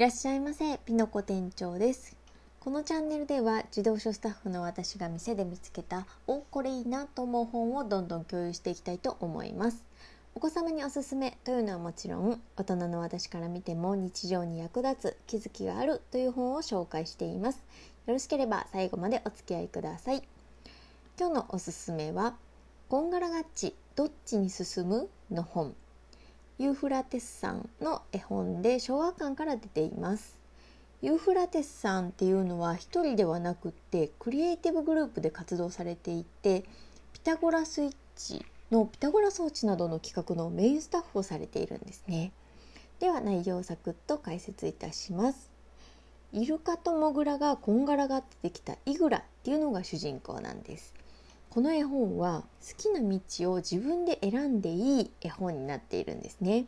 [0.00, 2.16] いらっしゃいませピノコ店長です。
[2.58, 9.84] このチャンネルでは児童書スタッフの私が店で見つけたおこれいいなと思う本をどんどん共有していきたいと思います。
[10.34, 17.62] お子様におすすめというのはもちろん大人の私から見ても日常に役立つ気づきがあるという本を紹介しています。
[18.06, 20.22] よろしければ最後までお付き合いください。
[21.18, 22.36] 今日のおすすめは
[22.88, 25.10] こんがらがっちどっちに進む？
[25.30, 25.74] の本。
[26.60, 30.38] ユーフラテスさんの絵本で昭和館から出ています。
[31.00, 36.64] ユーフラテスさんっていうのは一人ではなくってクリエイティブグループで活動されていて
[37.14, 42.30] ピタゴラスイッチのピタゴラ装置などの企画のメインスタッフをされているんですね。
[42.98, 45.50] では内容をサクッと解説いたします。
[46.34, 50.92] イルカとモグラがこんがらがってできたイグラっていうのが主人公なんです。
[51.50, 56.66] この絵本は好きな道を自分で選んでいい絵本になっているんですね。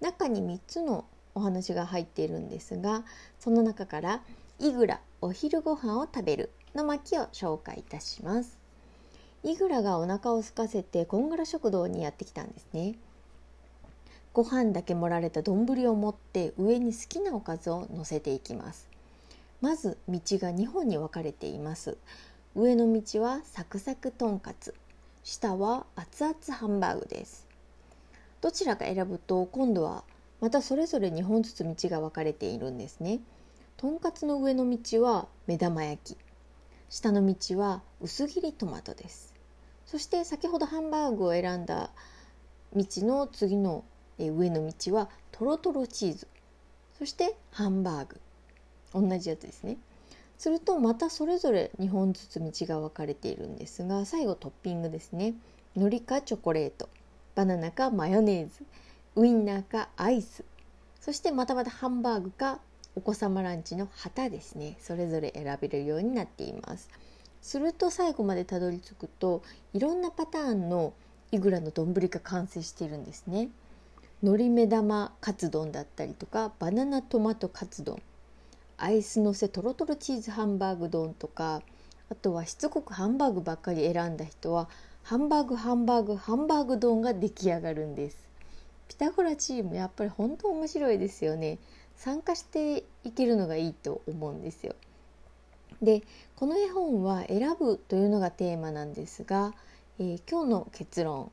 [0.00, 1.04] 中に3つの
[1.36, 3.04] お話が入っているんですが
[3.38, 4.22] その中から
[4.58, 8.58] 「イグラお昼ご飯を食べる」の巻を紹介いたします。
[9.44, 12.96] イグラがお腹を空かせてこんがら食堂にやってきたんですね。
[14.32, 18.88] ご飯だけ盛られた丼を持って上に好きなおかずを乗せていきます。
[19.60, 21.96] まず道が2本に分かれています。
[22.58, 24.74] 上の道はサクサクとんかつ。
[25.22, 27.46] 下は熱々ハンバーグです。
[28.40, 30.02] どちらか選ぶと今度は
[30.40, 33.20] またそれぞれ2本ずつ道が分かれているんですね。
[33.76, 36.18] とんかつの上の道は目玉焼き。
[36.88, 39.34] 下の道は薄切りトマトです。
[39.86, 41.90] そして先ほどハンバーグを選んだ
[42.74, 43.84] 道の次の
[44.18, 46.26] 上の道はとろとろチーズ。
[46.98, 48.20] そしてハンバーグ。
[48.92, 49.76] 同じやつですね。
[50.38, 55.34] するとまたそれぞれ2本ずつ道が分かれているんですが最後トッピングですね。
[55.74, 56.88] 海苔かチョコレート。
[57.34, 58.64] バナナかマヨネーズ。
[59.16, 60.44] ウインナーかアイス。
[61.00, 62.60] そしてまたまたハンバーグか
[62.94, 64.76] お子様ランチの旗ですね。
[64.80, 66.88] それぞれ選べるようになっています。
[67.42, 69.42] すると最後までたどり着くと
[69.72, 70.92] いろんなパターンの
[71.32, 73.48] イグラの丼が完成しているんですね。
[74.22, 78.00] 海苔目玉カツ丼だったりとかバナナトマトカツ丼。
[78.78, 81.62] アイスのせとろとろチーズハンバーグ丼とか
[82.10, 84.68] あとはしつこくハンバーグばっかり選んだ人は
[85.02, 88.28] ハンバーグハンバーグハンバーグ丼が出来上がるんです。
[88.88, 91.58] ピタゴラチームやっぱり本当面白いですよね。
[91.96, 94.74] 参加していけるのがいいと思うんですよ。
[95.82, 96.02] で
[96.36, 99.54] この絵本は選ぶというのがテーマなんですが、
[99.98, 101.32] えー、今日の結論。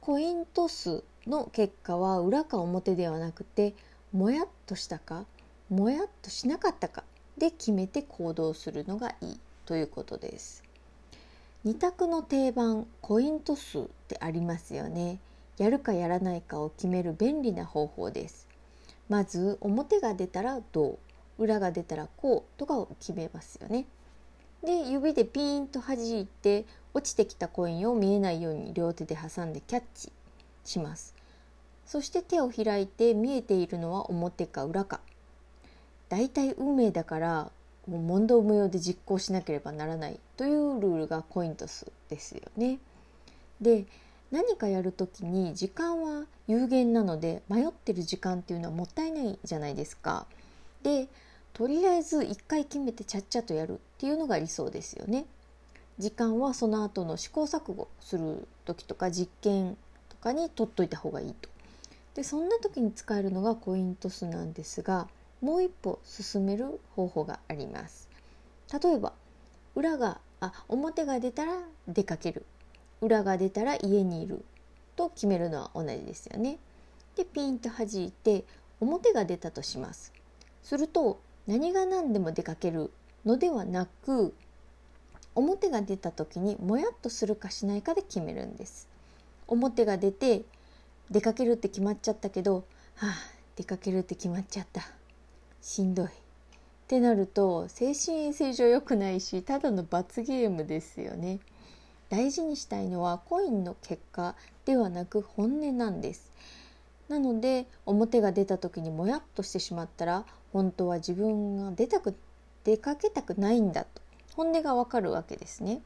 [0.00, 3.74] コイントスの結果は裏か表ではなくて
[4.12, 5.26] もやっとしたか？
[5.68, 7.04] もやっとしなかったか。
[7.38, 10.62] で決めて行動するのがいいということです。
[11.64, 15.18] 二択の定番コイントスってありますよね。
[15.58, 18.46] やるかやらないかを決める便利な方法です。
[19.08, 20.98] まず表が出たらど
[21.38, 23.86] う裏が出たらこうとかを決めますよね。
[24.64, 30.12] で指でピーンと弾いて落ちてきたコインを見えないように両手で挟んでキャッチ
[30.64, 31.14] します。
[31.84, 35.00] そして手を開いて見えているのは表か裏か。
[36.08, 37.50] 大体運命だから
[37.88, 42.78] もう問答無用で実行しなければならないというルールがコイントスですよね。
[43.60, 43.86] で
[44.30, 50.26] 何かやる時に時間は有限なので迷ってる時間っていうのはもったいないじゃないですか。
[50.82, 51.08] で
[51.52, 55.24] とりあえず一回決めてちゃっちゃとやるっていうのが理想ですよね。
[55.98, 59.76] 時間はその後の試行錯誤する時とか実験
[60.10, 61.48] とかに取っといた方がいいと。
[62.14, 65.08] でそんな時に使えるのがコイントスなんですが
[65.40, 68.08] もう一歩進める方法があります。
[68.82, 69.12] 例えば
[69.74, 72.44] 裏があ表が出たら出かける。
[73.00, 74.44] 裏が出たら家にいる。
[74.96, 76.58] と決めるのは同じですよね。
[77.16, 78.44] でピンと弾いて
[78.80, 80.12] 表が出たとします。
[80.62, 82.90] すると何が何でも出かける
[83.24, 84.34] のではなく
[85.34, 88.88] 表が出た時にもやっとするかしないかで決めるんです。
[89.46, 90.42] 表が出て
[91.10, 92.64] 出かけるって決まっちゃったけど
[92.96, 93.14] はあ
[93.54, 94.82] 出かけるって決まっちゃった。
[95.66, 96.06] しんどい。
[96.06, 96.10] っ
[96.86, 101.40] てなると精神衛生上良くないしただの罰ゲームですよね。
[102.08, 106.30] 大事にしたいのはコインの結果ではなく本音なんです。
[107.08, 112.14] なので表が出た時にもやっとしてしまったら本当は自分が出たく
[112.62, 114.00] 出かけたくないんだと。
[114.36, 115.80] 本音がわかるわけですね。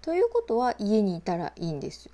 [0.00, 2.12] ということは家にいたらいいんですよ。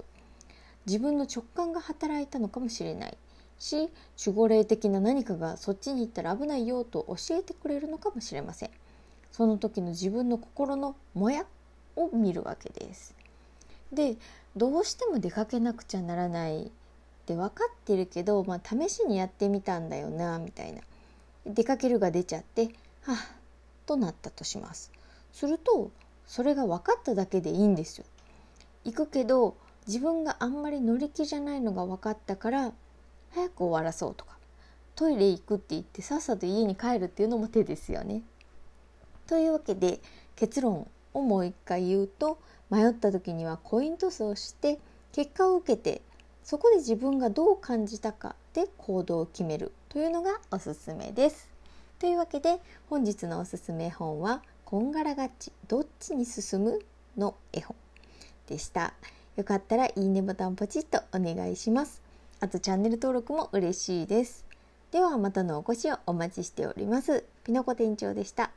[0.85, 3.17] 自分の直感が働いたのかもしれない。
[3.59, 3.91] し
[4.25, 8.71] 守護霊的な何かがそっちに行ったら危ないよと教えてくれるのかもしれません。
[9.33, 11.45] その時の自分の心のもや
[11.97, 13.15] を見るわけです。
[13.93, 14.17] で
[14.57, 16.71] どうしても出かけなくちゃならないっ
[17.27, 20.83] て分かってるけど、まあ、試しにやってみたんだよなみたいな。
[21.47, 22.67] 出かけるが出ちゃって
[23.03, 23.17] はあ
[23.87, 24.93] となったとします。
[25.33, 25.91] すると
[26.27, 28.05] それが分かっただけでいいんですよ。
[28.85, 29.57] 行くけど
[29.87, 32.73] 自分があんまり乗り気じゃないのが分かったから
[33.31, 34.39] 早く終わらそうとか
[34.95, 38.23] トイレ行くって言ってさっさと家に帰るっていうのも手ですよね。
[39.29, 40.01] というわけで
[40.35, 42.39] 結論をもう一回言うと
[42.71, 44.79] 迷った時にはコイントスをして
[45.13, 46.03] 結果を受けて
[46.43, 51.49] そこで自分がどう感じたかで行動を決めるというのがおすすめです。
[51.99, 56.81] というわけで本日のおすすめ本は「こんがらがっちどっちに進む?」
[57.17, 57.77] の絵本
[58.47, 58.95] でした。
[59.37, 62.08] よかったらいいねボタンポチッとお願いします。
[62.41, 64.45] あとチャンネル登録も嬉しいです。
[64.93, 67.25] ではまたのお越しをお待ちしております。
[67.45, 68.53] ピノコ店長でした。